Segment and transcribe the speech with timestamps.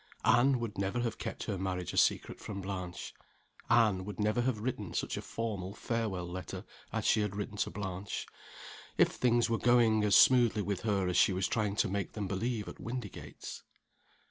[0.25, 3.13] Anne would never have kept her marriage a secret from Blanche;
[3.69, 7.69] Anne would never have written such a formal farewell letter as she had written to
[7.69, 8.25] Blanche
[8.97, 12.25] if things were going as smoothly with her as she was trying to make them
[12.27, 13.61] believe at Windygates.